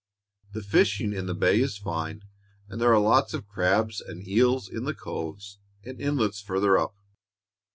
The 0.53 0.63
fishing 0.63 1.13
in 1.13 1.27
the 1.27 1.35
bay 1.35 1.59
is 1.59 1.77
fine, 1.77 2.23
and 2.67 2.81
there 2.81 2.91
are 2.91 2.97
lots 2.99 3.35
of 3.35 3.47
crabs 3.47 4.01
and 4.01 4.27
eels 4.27 4.67
in 4.67 4.85
the 4.85 4.95
coves 4.95 5.59
and 5.83 6.01
inlets 6.01 6.41
farther 6.41 6.75
up. 6.75 6.95